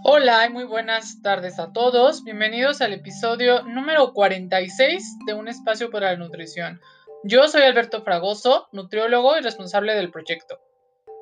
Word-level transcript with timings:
Hola 0.00 0.46
y 0.46 0.50
muy 0.50 0.64
buenas 0.64 1.22
tardes 1.22 1.60
a 1.60 1.72
todos. 1.72 2.24
Bienvenidos 2.24 2.80
al 2.80 2.92
episodio 2.92 3.62
número 3.62 4.12
46 4.12 5.18
de 5.26 5.34
Un 5.34 5.46
espacio 5.46 5.90
para 5.90 6.10
la 6.10 6.18
nutrición. 6.18 6.80
Yo 7.22 7.46
soy 7.46 7.62
Alberto 7.62 8.02
Fragoso, 8.02 8.68
nutriólogo 8.72 9.36
y 9.36 9.42
responsable 9.42 9.94
del 9.94 10.10
proyecto. 10.10 10.58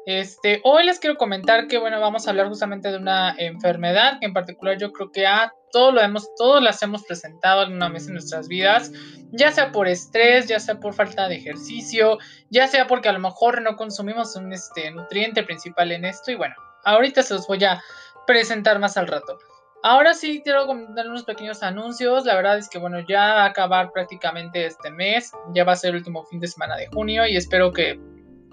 Este, 0.06 0.60
hoy 0.64 0.86
les 0.86 0.98
quiero 0.98 1.18
comentar 1.18 1.66
que 1.66 1.76
bueno, 1.76 2.00
vamos 2.00 2.26
a 2.26 2.30
hablar 2.30 2.48
justamente 2.48 2.90
de 2.90 2.96
una 2.96 3.34
enfermedad 3.36 4.18
que 4.18 4.26
en 4.26 4.32
particular 4.32 4.78
yo 4.78 4.92
creo 4.92 5.12
que 5.12 5.26
a 5.26 5.52
todos 5.72 5.92
lo 5.92 6.00
hemos, 6.00 6.34
todos 6.36 6.62
las 6.62 6.82
hemos 6.82 7.04
presentado 7.04 7.60
alguna 7.60 7.90
vez 7.90 8.06
en 8.06 8.14
nuestras 8.14 8.48
vidas, 8.48 8.90
ya 9.30 9.52
sea 9.52 9.72
por 9.72 9.88
estrés, 9.88 10.48
ya 10.48 10.58
sea 10.58 10.80
por 10.80 10.94
falta 10.94 11.28
de 11.28 11.36
ejercicio, 11.36 12.18
ya 12.48 12.66
sea 12.66 12.86
porque 12.86 13.10
a 13.10 13.12
lo 13.12 13.20
mejor 13.20 13.60
no 13.60 13.76
consumimos 13.76 14.34
un 14.36 14.52
este, 14.52 14.90
nutriente 14.90 15.42
principal 15.42 15.92
en 15.92 16.06
esto 16.06 16.30
y 16.30 16.36
bueno, 16.36 16.54
ahorita 16.84 17.22
se 17.22 17.34
los 17.34 17.46
voy 17.46 17.62
a 17.64 17.82
presentar 18.26 18.78
más 18.78 18.96
al 18.96 19.06
rato. 19.06 19.38
Ahora 19.82 20.12
sí 20.12 20.42
quiero 20.44 20.66
comentar 20.66 21.06
unos 21.06 21.24
pequeños 21.24 21.62
anuncios. 21.62 22.26
La 22.26 22.34
verdad 22.34 22.58
es 22.58 22.68
que 22.68 22.78
bueno, 22.78 23.00
ya 23.00 23.20
va 23.20 23.44
a 23.44 23.46
acabar 23.46 23.92
prácticamente 23.92 24.66
este 24.66 24.90
mes. 24.90 25.32
Ya 25.54 25.64
va 25.64 25.72
a 25.72 25.76
ser 25.76 25.90
el 25.90 25.96
último 25.96 26.24
fin 26.24 26.38
de 26.38 26.48
semana 26.48 26.76
de 26.76 26.86
junio 26.88 27.26
y 27.26 27.36
espero 27.36 27.72
que 27.72 27.98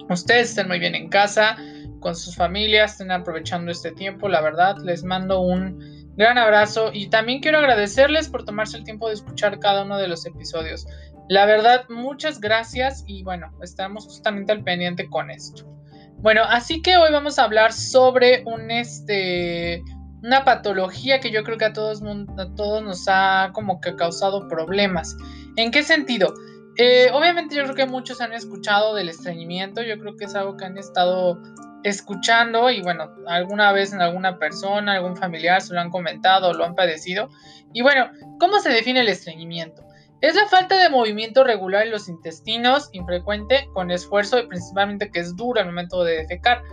ustedes 0.10 0.50
estén 0.50 0.70
muy 0.70 0.80
bien 0.80 0.96
en 0.96 1.10
casa, 1.10 1.58
con 2.00 2.16
sus 2.16 2.36
familias, 2.36 2.94
estén 2.94 3.12
aprovechando 3.12 3.72
este 3.72 3.92
tiempo. 3.92 4.30
La 4.30 4.42
verdad, 4.42 4.78
les 4.78 5.04
mando 5.04 5.42
un 5.42 6.14
gran 6.16 6.38
abrazo 6.38 6.92
y 6.94 7.10
también 7.10 7.42
quiero 7.42 7.58
agradecerles 7.58 8.30
por 8.30 8.46
tomarse 8.46 8.78
el 8.78 8.86
tiempo 8.86 9.08
de 9.10 9.16
escuchar 9.16 9.60
cada 9.60 9.84
uno 9.84 9.98
de 9.98 10.08
los 10.08 10.26
episodios. 10.26 10.88
La 11.28 11.46
verdad, 11.46 11.84
muchas 11.90 12.40
gracias 12.40 13.04
y 13.06 13.24
bueno, 13.24 13.52
estamos 13.62 14.06
justamente 14.06 14.54
al 14.54 14.64
pendiente 14.64 15.10
con 15.10 15.30
esto. 15.30 15.77
Bueno, 16.20 16.44
así 16.44 16.82
que 16.82 16.98
hoy 16.98 17.12
vamos 17.12 17.38
a 17.38 17.44
hablar 17.44 17.74
sobre 17.74 18.44
un 18.46 18.72
este 18.72 19.84
una 20.24 20.44
patología 20.44 21.20
que 21.20 21.32
yo 21.32 21.44
creo 21.44 21.58
que 21.58 21.66
a 21.66 21.74
todos, 21.74 22.02
a 22.02 22.56
todos 22.56 22.84
nos 22.84 23.06
ha 23.08 23.52
como 23.54 23.80
que 23.80 23.96
causado 23.96 24.48
problemas. 24.48 25.16
¿En 25.56 25.72
qué 25.72 25.84
sentido? 25.84 26.34
Eh, 26.76 27.10
obviamente 27.14 27.56
yo 27.56 27.64
creo 27.64 27.76
que 27.76 27.86
muchos 27.86 28.20
han 28.20 28.34
escuchado 28.34 28.96
del 28.96 29.10
estreñimiento, 29.10 29.84
yo 29.84 29.98
creo 30.00 30.16
que 30.18 30.26
es 30.26 30.36
algo 30.36 30.58
que 30.58 30.66
han 30.66 30.78
estado 30.78 31.42
escuchando 31.84 32.70
y 32.72 32.82
bueno, 32.82 33.12
alguna 33.28 33.72
vez 33.72 33.94
en 33.94 34.02
alguna 34.02 34.38
persona, 34.40 34.94
algún 34.94 35.16
familiar 35.16 35.62
se 35.62 35.74
lo 35.74 35.82
han 35.82 35.92
comentado, 35.92 36.54
lo 36.54 36.66
han 36.66 36.76
padecido. 36.76 37.30
Y 37.74 37.84
bueno, 37.84 38.10
¿cómo 38.40 38.60
se 38.60 38.70
define 38.70 39.02
el 39.02 39.10
estreñimiento? 39.10 39.87
Es 40.22 40.36
la 40.36 40.48
falta 40.48 40.78
de 40.78 40.90
movimiento 40.90 41.44
regular 41.44 41.84
en 41.84 41.92
los 41.92 42.10
intestinos, 42.10 42.90
infrecuente, 42.92 43.70
con 43.74 43.92
esfuerzo 43.92 44.40
y 44.40 44.48
principalmente 44.48 45.12
que 45.12 45.20
es 45.20 45.36
duro 45.36 45.60
al 45.60 45.68
momento 45.68 46.04
de 46.04 46.18
defecar. 46.18 46.64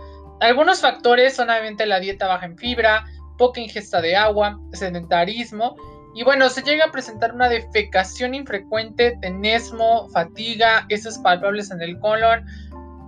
Algunos 0.41 0.81
factores 0.81 1.35
son 1.35 1.49
obviamente 1.49 1.85
la 1.85 1.99
dieta 1.99 2.27
baja 2.27 2.47
en 2.47 2.57
fibra, 2.57 3.05
poca 3.37 3.61
ingesta 3.61 4.01
de 4.01 4.15
agua, 4.15 4.59
sedentarismo 4.73 5.75
y 6.15 6.23
bueno, 6.23 6.49
se 6.49 6.63
llega 6.63 6.85
a 6.85 6.91
presentar 6.91 7.35
una 7.35 7.49
defecación 7.49 8.33
infrecuente, 8.33 9.17
tenesmo, 9.21 10.07
fatiga, 10.09 10.85
esos 10.87 11.17
palpables 11.17 11.71
en 11.71 11.81
el 11.81 11.99
colon. 11.99 12.45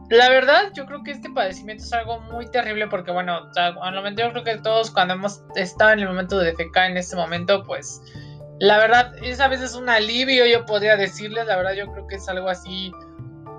La 0.10 0.30
verdad, 0.30 0.74
yo 0.74 0.86
creo 0.86 1.04
que 1.04 1.12
este 1.12 1.30
padecimiento 1.30 1.86
es 1.86 1.94
algo 1.94 2.20
muy 2.20 2.52
terrible 2.52 2.88
porque 2.88 3.12
bueno, 3.12 3.50
al 3.56 3.96
momento 3.96 4.24
yo 4.24 4.32
creo 4.34 4.44
que 4.44 4.58
todos 4.58 4.92
cuando 4.92 5.14
hemos 5.14 5.42
estado 5.56 5.92
en 5.92 6.00
el 6.00 6.10
momento 6.10 6.38
de 6.38 6.48
defecar 6.48 6.92
en 6.92 6.98
este 6.98 7.16
momento, 7.16 7.64
pues 7.64 8.02
la 8.60 8.78
verdad, 8.78 9.14
es 9.22 9.40
a 9.40 9.48
veces 9.48 9.76
un 9.76 9.90
alivio, 9.90 10.46
yo 10.46 10.66
podría 10.66 10.96
decirles, 10.96 11.46
la 11.46 11.58
verdad 11.58 11.74
yo 11.74 11.92
creo 11.92 12.08
que 12.08 12.16
es 12.16 12.28
algo 12.28 12.50
así, 12.50 12.92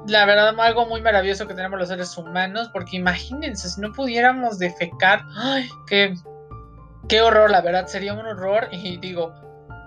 la 0.06 0.24
verdad 0.24 0.54
algo 0.58 0.86
muy 0.86 1.00
maravilloso 1.00 1.46
que 1.46 1.54
tenemos 1.54 1.78
los 1.78 1.88
seres 1.88 2.16
humanos, 2.16 2.68
porque 2.72 2.96
imagínense, 2.96 3.68
si 3.68 3.80
no 3.80 3.92
pudiéramos 3.92 4.58
defecar, 4.58 5.22
ay, 5.36 5.68
qué, 5.86 6.14
qué 7.08 7.20
horror, 7.20 7.50
la 7.50 7.60
verdad, 7.60 7.86
sería 7.86 8.14
un 8.14 8.26
horror, 8.26 8.68
y 8.72 8.96
digo, 8.98 9.32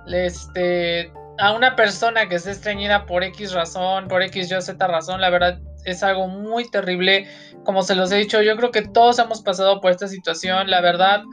este, 0.08 1.12
a 1.40 1.54
una 1.54 1.76
persona 1.76 2.30
que 2.30 2.36
esté 2.36 2.52
estreñida 2.52 3.06
por 3.06 3.24
X 3.24 3.54
razón, 3.54 4.08
por 4.08 4.22
X, 4.24 4.52
Y, 4.52 4.62
Z 4.62 4.88
razón, 4.88 5.20
la 5.20 5.30
verdad 5.30 5.60
es 5.86 6.04
algo 6.04 6.28
muy 6.28 6.70
terrible, 6.70 7.28
como 7.64 7.84
se 7.84 7.96
los 7.96 8.12
he 8.12 8.18
dicho, 8.18 8.42
yo 8.42 8.56
creo 8.56 8.72
que 8.72 8.84
todos 8.84 9.20
hemos 9.20 9.42
pasado 9.42 9.82
por 9.82 9.92
esta 9.92 10.08
situación, 10.08 10.70
la 10.70 10.82
verdad, 10.82 11.24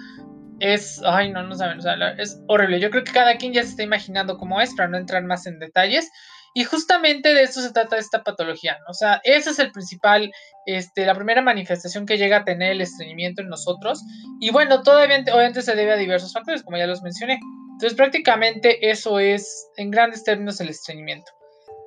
es, 0.60 1.00
ay, 1.04 1.30
no, 1.30 1.42
no 1.42 1.54
saben, 1.54 1.80
es 2.18 2.40
horrible. 2.48 2.80
Yo 2.80 2.90
creo 2.90 3.04
que 3.04 3.12
cada 3.12 3.36
quien 3.36 3.52
ya 3.52 3.62
se 3.62 3.70
está 3.70 3.82
imaginando 3.82 4.38
cómo 4.38 4.60
es, 4.60 4.74
para 4.74 4.88
no 4.88 4.96
entrar 4.96 5.24
más 5.24 5.46
en 5.46 5.58
detalles. 5.58 6.10
Y 6.54 6.64
justamente 6.64 7.34
de 7.34 7.42
eso 7.42 7.60
se 7.60 7.72
trata 7.72 7.98
esta 7.98 8.24
patología, 8.24 8.78
O 8.88 8.94
sea, 8.94 9.20
ese 9.22 9.50
es 9.50 9.58
el 9.58 9.70
principal, 9.70 10.32
este, 10.66 11.04
la 11.06 11.14
primera 11.14 11.42
manifestación 11.42 12.06
que 12.06 12.18
llega 12.18 12.38
a 12.38 12.44
tener 12.44 12.72
el 12.72 12.80
estreñimiento 12.80 13.42
en 13.42 13.48
nosotros. 13.48 14.02
Y 14.40 14.50
bueno, 14.50 14.82
todavía, 14.82 15.18
obviamente 15.32 15.62
se 15.62 15.76
debe 15.76 15.92
a 15.92 15.96
diversos 15.96 16.32
factores, 16.32 16.62
como 16.62 16.78
ya 16.78 16.86
los 16.86 17.02
mencioné. 17.02 17.38
Entonces, 17.72 17.96
prácticamente 17.96 18.90
eso 18.90 19.20
es, 19.20 19.68
en 19.76 19.90
grandes 19.90 20.24
términos, 20.24 20.60
el 20.60 20.70
estreñimiento. 20.70 21.30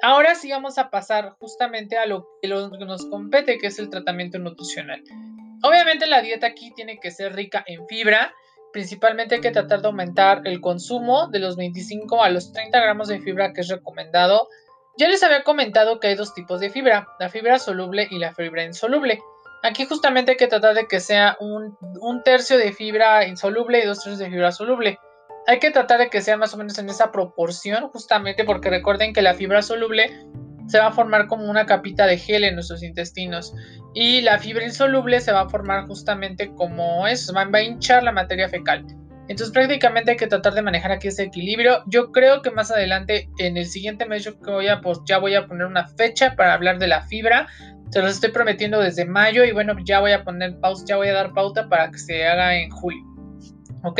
Ahora 0.04 0.36
sí 0.36 0.50
vamos 0.50 0.78
a 0.78 0.90
pasar 0.90 1.36
justamente 1.40 1.98
a 1.98 2.06
lo 2.06 2.26
que 2.42 2.48
nos 2.48 3.06
compete, 3.08 3.58
que 3.58 3.68
es 3.68 3.78
el 3.78 3.90
tratamiento 3.90 4.40
nutricional. 4.40 5.04
Obviamente 5.64 6.08
la 6.08 6.22
dieta 6.22 6.48
aquí 6.48 6.72
tiene 6.76 7.00
que 7.00 7.12
ser 7.12 7.36
rica 7.36 7.64
en 7.68 7.86
fibra, 7.88 8.34
Principalmente 8.72 9.36
hay 9.36 9.42
que 9.42 9.52
tratar 9.52 9.82
de 9.82 9.88
aumentar 9.88 10.42
el 10.46 10.62
consumo 10.62 11.28
de 11.28 11.40
los 11.40 11.56
25 11.58 12.24
a 12.24 12.30
los 12.30 12.54
30 12.54 12.80
gramos 12.80 13.08
de 13.08 13.20
fibra 13.20 13.54
que 13.54 13.62
es 13.62 13.68
recomendado. 13.68 14.48
Ya 14.98 15.08
les 15.08 15.24
había 15.24 15.44
comentado 15.44 16.00
que 16.00 16.08
hay 16.08 16.16
dos 16.16 16.34
tipos 16.34 16.59
de 16.59 16.70
fibra, 16.70 17.08
la 17.20 17.30
fibra 17.30 17.60
soluble 17.60 18.08
y 18.10 18.20
la 18.20 18.34
fibra 18.34 18.64
insoluble. 18.64 19.22
Aquí 19.64 19.86
justamente 19.86 20.31
hay 20.31 20.38
que 20.38 20.48
tratar 20.48 20.74
de 20.74 20.88
que 20.88 21.00
sea 21.00 21.38
un, 21.40 21.78
tercio 22.24 22.58
de 22.58 22.74
fibra 22.74 23.28
insoluble 23.28 23.80
y 23.80 23.86
dos 23.86 24.00
tercios 24.00 24.20
de 24.20 24.30
fibra 24.30 24.52
soluble. 24.52 24.98
Hay 25.48 25.60
que 25.60 25.72
tratar 25.72 26.00
de 26.00 26.10
que 26.10 26.22
sea 26.22 26.38
más 26.38 26.54
o 26.54 26.58
menos 26.58 26.78
en 26.78 26.90
esa 26.90 27.12
proporción, 27.12 27.90
justamente 27.90 28.44
porque 28.44 28.70
recuerden 28.70 29.14
que 29.14 29.22
la 29.22 29.34
fibra 29.34 29.62
soluble 29.62 30.12
se 30.68 30.80
va 30.80 30.88
a 30.88 30.92
formar 30.92 31.28
como 31.28 31.50
una 31.50 31.66
capita 31.66 32.06
de 32.06 32.18
gel 32.18 32.44
en 32.44 32.56
nuestros 32.56 32.84
intestinos 32.84 33.54
y 33.94 34.22
la 34.22 34.40
fibra 34.40 34.64
insoluble 34.64 35.20
se 35.20 35.32
va 35.32 35.42
a 35.42 35.50
formar 35.50 35.88
justamente 35.88 36.52
como 36.56 37.08
eso, 37.08 37.34
va 37.34 37.48
a 37.52 37.62
hinchar 37.62 38.04
la 38.04 38.12
materia 38.12 38.48
fecal. 38.48 38.86
Entonces 39.28 39.54
prácticamente 39.54 40.12
hay 40.12 40.18
que 40.18 40.28
tratar 40.28 40.54
de 40.54 40.62
manejar 40.62 40.92
aquí 40.92 41.08
ese 41.08 41.24
equilibrio. 41.24 41.84
Yo 41.88 42.12
creo 42.12 42.42
que 42.42 42.52
más 42.52 42.72
adelante 42.72 43.30
en 43.38 43.56
el 43.56 43.66
siguiente 43.66 44.06
mes 44.06 44.26
yo 44.26 44.34
voy 44.40 44.68
a, 44.68 44.82
pues, 44.82 45.00
ya 45.06 45.20
voy 45.20 45.36
a 45.36 45.48
poner 45.48 45.68
una 45.68 45.88
fecha 45.88 46.36
para 46.36 46.54
hablar 46.54 46.80
de 46.80 46.88
la 46.88 47.04
fibra. 47.04 47.48
Se 47.92 48.02
los 48.02 48.12
estoy 48.12 48.32
prometiendo 48.32 48.80
desde 48.80 49.06
mayo 49.06 49.46
y 49.46 49.52
bueno, 49.52 49.76
ya 49.86 50.00
voy 50.00 50.12
a 50.12 50.24
poner 50.24 50.60
pausa, 50.60 50.84
ya 50.86 50.98
voy 50.98 51.10
a 51.10 51.14
dar 51.14 51.34
pauta 51.34 51.70
para 51.70 51.92
que 51.92 51.98
se 51.98 52.28
haga 52.28 52.58
en 52.58 52.70
julio. 52.72 53.04
¿Ok? 53.84 54.00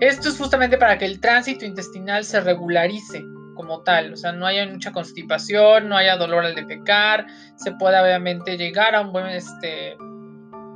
Esto 0.00 0.30
es 0.30 0.38
justamente 0.38 0.78
para 0.78 0.96
que 0.96 1.04
el 1.04 1.20
tránsito 1.20 1.64
intestinal 1.64 2.24
se 2.24 2.40
regularice 2.40 3.22
como 3.54 3.82
tal, 3.82 4.14
o 4.14 4.16
sea, 4.16 4.32
no 4.32 4.46
haya 4.46 4.66
mucha 4.66 4.92
constipación, 4.92 5.88
no 5.88 5.96
haya 5.96 6.16
dolor 6.16 6.44
al 6.44 6.54
defecar, 6.54 7.26
se 7.56 7.72
pueda 7.72 8.02
obviamente 8.02 8.56
llegar 8.56 8.94
a 8.94 9.00
un 9.00 9.12
buen 9.12 9.26
este, 9.26 9.96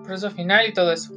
proceso 0.04 0.30
final 0.30 0.66
y 0.66 0.72
todo 0.72 0.92
eso. 0.92 1.12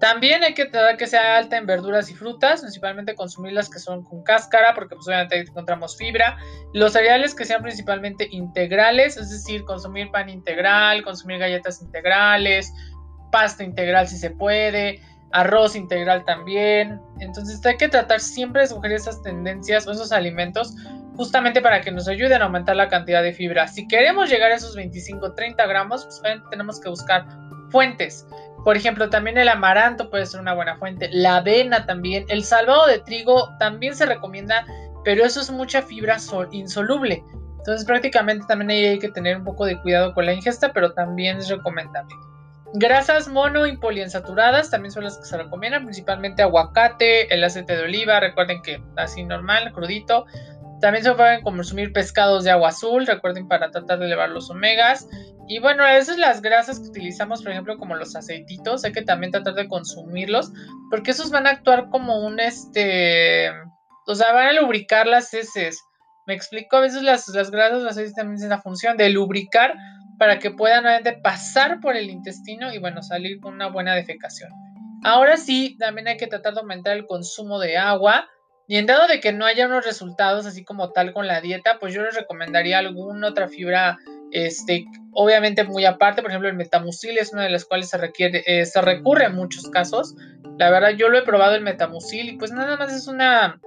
También 0.00 0.42
hay 0.42 0.54
que 0.54 0.66
tratar 0.66 0.96
que 0.96 1.06
sea 1.06 1.38
alta 1.38 1.56
en 1.56 1.66
verduras 1.66 2.10
y 2.10 2.14
frutas, 2.14 2.60
principalmente 2.60 3.14
consumir 3.14 3.52
las 3.52 3.70
que 3.70 3.78
son 3.78 4.02
con 4.04 4.22
cáscara, 4.22 4.74
porque 4.74 4.96
pues 4.96 5.06
obviamente 5.06 5.38
encontramos 5.38 5.96
fibra. 5.96 6.36
Los 6.74 6.92
cereales 6.92 7.34
que 7.34 7.44
sean 7.44 7.62
principalmente 7.62 8.28
integrales, 8.30 9.16
es 9.16 9.30
decir, 9.30 9.64
consumir 9.64 10.10
pan 10.10 10.28
integral, 10.28 11.02
consumir 11.04 11.38
galletas 11.38 11.80
integrales, 11.80 12.72
pasta 13.30 13.64
integral 13.64 14.06
si 14.06 14.18
se 14.18 14.30
puede, 14.30 15.00
arroz 15.34 15.76
integral 15.76 16.24
también. 16.24 17.00
Entonces 17.20 17.64
hay 17.66 17.76
que 17.76 17.88
tratar 17.88 18.20
siempre 18.20 18.60
de 18.60 18.66
escoger 18.66 18.92
esas 18.92 19.20
tendencias 19.22 19.86
o 19.86 19.92
esos 19.92 20.12
alimentos 20.12 20.74
justamente 21.16 21.60
para 21.60 21.80
que 21.80 21.90
nos 21.90 22.08
ayuden 22.08 22.40
a 22.40 22.46
aumentar 22.46 22.76
la 22.76 22.88
cantidad 22.88 23.22
de 23.22 23.32
fibra. 23.32 23.68
Si 23.68 23.86
queremos 23.86 24.30
llegar 24.30 24.52
a 24.52 24.54
esos 24.54 24.76
25-30 24.76 25.68
gramos, 25.68 26.04
pues 26.04 26.22
tenemos 26.50 26.80
que 26.80 26.88
buscar 26.88 27.26
fuentes. 27.70 28.26
Por 28.64 28.76
ejemplo, 28.76 29.10
también 29.10 29.36
el 29.36 29.48
amaranto 29.48 30.08
puede 30.08 30.24
ser 30.24 30.40
una 30.40 30.54
buena 30.54 30.76
fuente, 30.76 31.08
la 31.12 31.36
avena 31.36 31.84
también, 31.84 32.24
el 32.28 32.44
salvado 32.44 32.86
de 32.86 33.00
trigo 33.00 33.50
también 33.58 33.94
se 33.94 34.06
recomienda, 34.06 34.64
pero 35.04 35.24
eso 35.24 35.40
es 35.40 35.50
mucha 35.50 35.82
fibra 35.82 36.16
insoluble. 36.52 37.22
Entonces 37.58 37.84
prácticamente 37.84 38.44
también 38.46 38.70
hay 38.70 38.98
que 38.98 39.08
tener 39.10 39.36
un 39.36 39.44
poco 39.44 39.66
de 39.66 39.80
cuidado 39.80 40.14
con 40.14 40.26
la 40.26 40.32
ingesta, 40.32 40.72
pero 40.72 40.92
también 40.92 41.38
es 41.38 41.48
recomendable. 41.48 42.14
Grasas 42.76 43.28
mono 43.28 43.68
y 43.68 43.76
poliinsaturadas 43.76 44.68
también 44.68 44.90
son 44.90 45.04
las 45.04 45.16
que 45.16 45.26
se 45.26 45.36
recomiendan, 45.36 45.84
principalmente 45.84 46.42
aguacate, 46.42 47.32
el 47.32 47.44
aceite 47.44 47.76
de 47.76 47.84
oliva, 47.84 48.18
recuerden 48.18 48.62
que 48.62 48.82
así 48.96 49.22
normal, 49.22 49.72
crudito. 49.72 50.26
También 50.80 51.04
se 51.04 51.12
pueden 51.12 51.42
consumir 51.42 51.92
pescados 51.92 52.42
de 52.42 52.50
agua 52.50 52.70
azul, 52.70 53.06
recuerden 53.06 53.46
para 53.46 53.70
tratar 53.70 54.00
de 54.00 54.06
elevar 54.06 54.30
los 54.30 54.50
omegas. 54.50 55.08
Y 55.46 55.60
bueno, 55.60 55.86
esas 55.86 56.18
las 56.18 56.42
grasas 56.42 56.80
que 56.80 56.88
utilizamos, 56.88 57.44
por 57.44 57.52
ejemplo, 57.52 57.78
como 57.78 57.94
los 57.94 58.16
aceititos, 58.16 58.84
hay 58.84 58.90
que 58.90 59.02
también 59.02 59.30
tratar 59.30 59.54
de 59.54 59.68
consumirlos, 59.68 60.50
porque 60.90 61.12
esos 61.12 61.30
van 61.30 61.46
a 61.46 61.50
actuar 61.50 61.90
como 61.90 62.26
un 62.26 62.40
este, 62.40 63.50
o 64.08 64.14
sea, 64.16 64.32
van 64.32 64.48
a 64.48 64.60
lubricar 64.60 65.06
las 65.06 65.32
heces. 65.32 65.80
Me 66.26 66.34
explico, 66.34 66.76
a 66.78 66.80
veces 66.80 67.02
las, 67.02 67.28
las 67.28 67.52
grasas, 67.52 67.82
las 67.82 67.96
heces 67.98 68.14
también 68.14 68.38
tienen 68.38 68.50
la 68.56 68.62
función 68.62 68.96
de 68.96 69.10
lubricar 69.10 69.74
para 70.18 70.38
que 70.38 70.50
puedan 70.50 70.84
nuevamente 70.84 71.20
pasar 71.22 71.80
por 71.80 71.96
el 71.96 72.10
intestino 72.10 72.72
y 72.72 72.78
bueno, 72.78 73.02
salir 73.02 73.40
con 73.40 73.54
una 73.54 73.68
buena 73.68 73.94
defecación. 73.94 74.50
Ahora 75.02 75.36
sí, 75.36 75.76
también 75.78 76.08
hay 76.08 76.16
que 76.16 76.26
tratar 76.26 76.54
de 76.54 76.60
aumentar 76.60 76.96
el 76.96 77.06
consumo 77.06 77.58
de 77.58 77.76
agua. 77.76 78.28
Y 78.66 78.76
en 78.76 78.86
dado 78.86 79.06
de 79.06 79.20
que 79.20 79.32
no 79.32 79.44
haya 79.44 79.66
unos 79.66 79.84
resultados 79.84 80.46
así 80.46 80.64
como 80.64 80.90
tal 80.92 81.12
con 81.12 81.26
la 81.26 81.42
dieta, 81.42 81.78
pues 81.78 81.92
yo 81.92 82.02
les 82.02 82.14
recomendaría 82.14 82.78
alguna 82.78 83.28
otra 83.28 83.48
fibra, 83.48 83.98
este, 84.30 84.86
obviamente 85.12 85.64
muy 85.64 85.84
aparte, 85.84 86.22
por 86.22 86.30
ejemplo 86.30 86.48
el 86.48 86.56
metamucil 86.56 87.18
es 87.18 87.34
una 87.34 87.42
de 87.42 87.50
las 87.50 87.66
cuales 87.66 87.90
se 87.90 87.98
requiere, 87.98 88.42
eh, 88.46 88.64
se 88.64 88.80
recurre 88.80 89.26
en 89.26 89.34
muchos 89.34 89.68
casos. 89.68 90.14
La 90.58 90.70
verdad 90.70 90.90
yo 90.96 91.10
lo 91.10 91.18
he 91.18 91.22
probado 91.22 91.54
el 91.54 91.60
metamucil 91.60 92.30
y 92.30 92.36
pues 92.38 92.52
nada 92.52 92.78
más 92.78 92.90
es 92.94 93.06
una, 93.06 93.60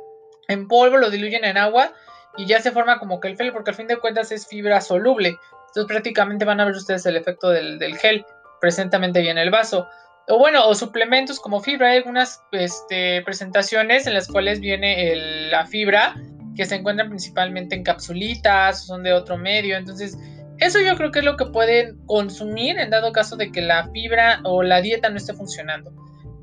en 0.48 0.68
polvo 0.68 0.98
lo 0.98 1.12
diluyen 1.12 1.46
en 1.46 1.58
agua 1.58 1.94
y 2.38 2.46
ya 2.46 2.62
se 2.62 2.72
forma 2.72 3.00
como 3.00 3.20
que 3.20 3.28
el 3.28 3.38
gel, 3.38 3.52
porque 3.52 3.72
al 3.72 3.76
fin 3.76 3.88
de 3.88 3.98
cuentas 3.98 4.32
es 4.32 4.48
fibra 4.48 4.82
soluble. 4.82 5.38
Entonces 5.68 5.86
prácticamente 5.88 6.46
van 6.46 6.60
a 6.60 6.66
ver 6.66 6.76
ustedes 6.76 7.06
el 7.06 7.18
efecto 7.18 7.50
del, 7.50 7.80
del 7.80 7.98
gel 7.98 8.26
presentamente 8.60 9.22
bien 9.22 9.38
el 9.38 9.52
vaso 9.52 9.88
o 10.28 10.38
bueno, 10.38 10.68
o 10.68 10.76
suplementos 10.76 11.40
como 11.40 11.62
fibra. 11.62 11.90
Hay 11.90 11.98
algunas 11.98 12.44
este, 12.52 13.22
presentaciones 13.24 14.08
en 14.08 14.14
las 14.14 14.28
cuales 14.28 14.60
viene 14.60 15.16
la 15.50 15.66
fibra 15.66 16.16
que 16.56 16.66
se 16.66 16.76
encuentran 16.76 17.10
principalmente 17.10 17.76
en 17.76 17.84
capsulitas, 17.84 18.86
son 18.86 19.04
de 19.04 19.14
otro 19.14 19.38
medio. 19.38 19.78
Entonces, 19.78 20.18
eso 20.58 20.80
yo 20.80 20.96
creo 20.98 21.12
que 21.12 21.20
es 21.20 21.26
lo 21.26 21.38
que 21.38 21.46
pueden 21.46 21.98
consumir 22.06 22.78
en 22.80 22.90
dado 22.90 23.12
caso 23.12 23.38
de 23.38 23.52
que 23.52 23.62
la 23.62 23.90
fibra 23.92 24.42
o 24.44 24.64
la 24.64 24.82
dieta 24.82 25.10
no 25.10 25.18
esté 25.18 25.34
funcionando. 25.34 25.94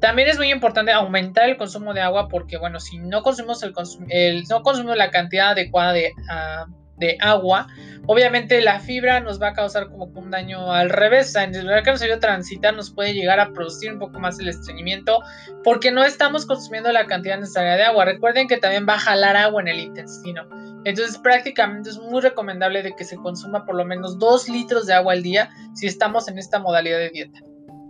También 0.05 0.29
es 0.29 0.37
muy 0.37 0.53
importante 0.53 0.93
aumentar 0.93 1.49
el 1.49 1.57
consumo 1.57 1.95
de 1.95 2.03
agua 2.03 2.29
porque, 2.29 2.59
bueno, 2.59 2.79
si 2.79 2.99
no 2.99 3.23
consumimos, 3.23 3.63
el, 3.63 3.73
el 4.11 4.45
no 4.51 4.63
consumimos 4.63 4.99
la 4.99 5.11
cantidad 5.11 5.53
adecuada 5.53 5.95
de, 5.95 6.13
uh, 6.19 6.71
de 6.99 7.17
agua, 7.23 7.69
obviamente 8.05 8.61
la 8.61 8.81
fibra 8.81 9.21
nos 9.21 9.41
va 9.41 9.49
a 9.49 9.53
causar 9.55 9.89
como 9.89 10.05
un 10.05 10.31
daño 10.31 10.71
al 10.71 10.91
revés. 10.91 11.35
En 11.37 11.55
el 11.55 11.83
que 11.83 11.91
nos 11.91 12.03
ayuda 12.03 12.17
a 12.17 12.21
transitar, 12.21 12.75
nos 12.77 12.91
puede 12.91 13.15
llegar 13.15 13.41
a 13.41 13.55
producir 13.55 13.95
un 13.95 13.99
poco 13.99 14.21
más 14.21 14.39
el 14.39 14.49
estreñimiento 14.49 15.23
porque 15.63 15.91
no 15.91 16.05
estamos 16.05 16.45
consumiendo 16.45 16.93
la 16.93 17.07
cantidad 17.07 17.39
necesaria 17.39 17.77
de 17.77 17.85
agua. 17.85 18.05
Recuerden 18.05 18.47
que 18.47 18.59
también 18.59 18.87
va 18.87 18.97
a 18.97 18.99
jalar 18.99 19.39
agua 19.39 19.63
en 19.63 19.69
el 19.69 19.81
intestino. 19.81 20.47
Entonces 20.85 21.17
prácticamente 21.17 21.89
es 21.89 21.97
muy 21.97 22.21
recomendable 22.21 22.83
de 22.83 22.95
que 22.95 23.05
se 23.05 23.17
consuma 23.17 23.65
por 23.65 23.75
lo 23.75 23.87
menos 23.87 24.19
2 24.19 24.51
litros 24.51 24.85
de 24.85 24.93
agua 24.93 25.15
al 25.15 25.23
día 25.23 25.49
si 25.73 25.87
estamos 25.87 26.29
en 26.29 26.37
esta 26.37 26.59
modalidad 26.59 26.99
de 26.99 27.09
dieta. 27.09 27.39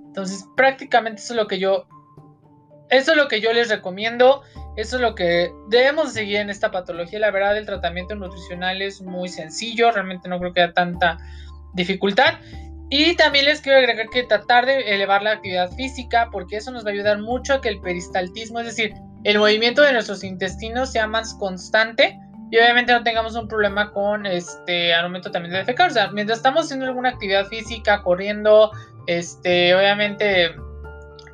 Entonces 0.07 0.45
prácticamente 0.57 1.21
eso 1.21 1.33
es 1.33 1.41
lo 1.41 1.49
que 1.49 1.59
yo 1.59 1.89
eso 2.91 3.13
es 3.13 3.17
lo 3.17 3.29
que 3.29 3.41
yo 3.41 3.53
les 3.53 3.69
recomiendo. 3.69 4.43
Eso 4.77 4.97
es 4.97 5.03
lo 5.03 5.15
que 5.15 5.53
debemos 5.69 6.13
seguir 6.13 6.37
en 6.37 6.51
esta 6.51 6.71
patología. 6.71 7.19
La 7.21 7.31
verdad, 7.31 7.57
el 7.57 7.67
tratamiento 7.67 8.15
nutricional 8.17 8.83
es 8.83 9.01
muy 9.01 9.29
sencillo. 9.29 9.93
Realmente 9.93 10.29
no 10.29 10.39
creo 10.39 10.53
que 10.53 10.63
haya 10.63 10.73
tanta 10.73 11.19
dificultad. 11.75 12.35
Y 12.91 13.17
también 13.17 13.47
les 13.47 13.61
quiero 13.61 13.79
agregar 13.79 14.09
que 14.11 14.25
tratar 14.25 14.67
de 14.67 14.95
elevar 14.95 15.23
la 15.23 15.33
actividad 15.33 15.71
física, 15.73 16.29
porque 16.31 16.57
eso 16.57 16.71
nos 16.71 16.85
va 16.85 16.91
a 16.91 16.93
ayudar 16.93 17.19
mucho 17.19 17.55
a 17.55 17.61
que 17.61 17.69
el 17.69 17.81
peristaltismo, 17.81 18.61
es 18.61 18.67
decir, 18.67 18.95
el 19.25 19.39
movimiento 19.39 19.83
de 19.83 19.93
nuestros 19.93 20.23
intestinos 20.23 20.93
sea 20.93 21.07
más 21.07 21.35
constante 21.35 22.19
y 22.51 22.59
obviamente 22.59 22.93
no 22.93 23.03
tengamos 23.03 23.35
un 23.35 23.49
problema 23.49 23.91
con 23.91 24.27
este 24.27 24.95
aumento 24.95 25.31
también 25.31 25.53
de 25.53 25.59
defecar. 25.59 25.91
O 25.91 25.93
sea, 25.93 26.11
mientras 26.11 26.39
estamos 26.39 26.67
haciendo 26.67 26.87
alguna 26.87 27.09
actividad 27.09 27.47
física, 27.47 28.03
corriendo, 28.03 28.71
este, 29.07 29.75
obviamente 29.75 30.55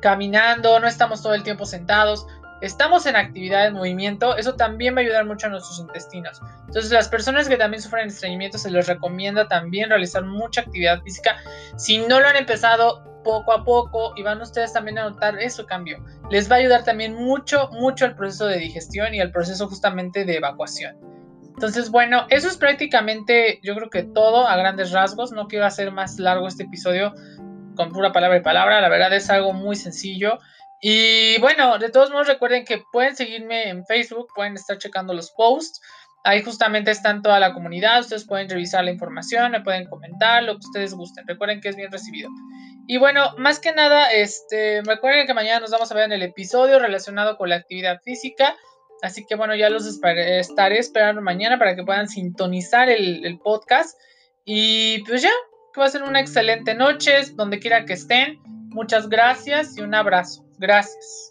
caminando, 0.01 0.79
no 0.79 0.87
estamos 0.87 1.21
todo 1.21 1.33
el 1.33 1.43
tiempo 1.43 1.65
sentados, 1.65 2.25
estamos 2.61 3.05
en 3.05 3.15
actividad 3.15 3.63
de 3.63 3.71
movimiento, 3.71 4.37
eso 4.37 4.55
también 4.55 4.95
va 4.95 4.99
a 4.99 5.01
ayudar 5.01 5.25
mucho 5.25 5.47
a 5.47 5.49
nuestros 5.49 5.79
intestinos. 5.79 6.41
Entonces, 6.67 6.91
las 6.91 7.09
personas 7.09 7.49
que 7.49 7.57
también 7.57 7.81
sufren 7.81 8.07
estreñimiento 8.07 8.57
se 8.57 8.69
les 8.69 8.87
recomienda 8.87 9.47
también 9.47 9.89
realizar 9.89 10.23
mucha 10.23 10.61
actividad 10.61 11.01
física. 11.01 11.37
Si 11.75 11.97
no 11.99 12.19
lo 12.19 12.27
han 12.27 12.35
empezado 12.35 13.03
poco 13.23 13.51
a 13.53 13.63
poco 13.63 14.13
y 14.15 14.23
van 14.23 14.41
ustedes 14.41 14.73
también 14.73 14.97
a 14.99 15.09
notar 15.09 15.39
eso 15.39 15.65
cambio, 15.65 16.03
les 16.29 16.49
va 16.49 16.55
a 16.55 16.59
ayudar 16.59 16.83
también 16.83 17.15
mucho, 17.15 17.69
mucho 17.71 18.05
el 18.05 18.15
proceso 18.15 18.45
de 18.45 18.57
digestión 18.57 19.13
y 19.13 19.19
el 19.19 19.31
proceso 19.31 19.67
justamente 19.67 20.25
de 20.25 20.37
evacuación. 20.37 20.97
Entonces, 21.61 21.91
bueno, 21.91 22.25
eso 22.29 22.47
es 22.47 22.57
prácticamente, 22.57 23.59
yo 23.61 23.75
creo 23.75 23.89
que 23.89 24.03
todo 24.03 24.47
a 24.47 24.55
grandes 24.55 24.91
rasgos. 24.91 25.31
No 25.31 25.47
quiero 25.47 25.65
hacer 25.65 25.91
más 25.91 26.17
largo 26.17 26.47
este 26.47 26.63
episodio 26.63 27.13
con 27.75 27.91
pura 27.91 28.11
palabra 28.11 28.37
y 28.37 28.41
palabra. 28.41 28.81
La 28.81 28.89
verdad 28.89 29.13
es 29.13 29.29
algo 29.29 29.53
muy 29.53 29.75
sencillo. 29.75 30.39
Y 30.81 31.39
bueno, 31.39 31.77
de 31.77 31.89
todos 31.89 32.09
modos 32.09 32.27
recuerden 32.27 32.65
que 32.65 32.83
pueden 32.91 33.15
seguirme 33.15 33.69
en 33.69 33.85
Facebook, 33.85 34.29
pueden 34.35 34.55
estar 34.55 34.77
checando 34.79 35.13
los 35.13 35.31
posts. 35.31 35.79
Ahí 36.23 36.41
justamente 36.43 36.91
están 36.91 37.21
toda 37.21 37.39
la 37.39 37.53
comunidad, 37.53 37.99
ustedes 37.99 38.27
pueden 38.27 38.49
revisar 38.49 38.83
la 38.83 38.91
información, 38.91 39.51
me 39.51 39.61
pueden 39.61 39.87
comentar 39.87 40.43
lo 40.43 40.53
que 40.53 40.65
ustedes 40.65 40.93
gusten. 40.93 41.27
Recuerden 41.27 41.61
que 41.61 41.69
es 41.69 41.75
bien 41.75 41.91
recibido. 41.91 42.29
Y 42.87 42.97
bueno, 42.97 43.33
más 43.37 43.59
que 43.59 43.71
nada, 43.73 44.11
este, 44.11 44.81
recuerden 44.83 45.25
que 45.25 45.33
mañana 45.33 45.59
nos 45.59 45.71
vamos 45.71 45.91
a 45.91 45.95
ver 45.95 46.05
en 46.05 46.13
el 46.13 46.23
episodio 46.23 46.79
relacionado 46.79 47.37
con 47.37 47.49
la 47.49 47.55
actividad 47.55 48.01
física. 48.03 48.55
Así 49.01 49.25
que 49.25 49.35
bueno, 49.35 49.55
ya 49.55 49.69
los 49.69 49.85
estaré 49.85 50.77
esperando 50.77 51.21
mañana 51.21 51.57
para 51.57 51.75
que 51.75 51.83
puedan 51.83 52.07
sintonizar 52.07 52.89
el, 52.89 53.25
el 53.25 53.39
podcast. 53.39 53.97
Y 54.45 55.03
pues 55.03 55.21
ya, 55.21 55.31
que 55.71 55.89
ser 55.89 56.03
una 56.03 56.19
excelente 56.19 56.73
noche, 56.75 57.13
donde 57.35 57.59
quiera 57.59 57.85
que 57.85 57.93
estén. 57.93 58.39
Muchas 58.69 59.09
gracias 59.09 59.77
y 59.77 59.81
un 59.81 59.93
abrazo. 59.93 60.45
Gracias. 60.57 61.30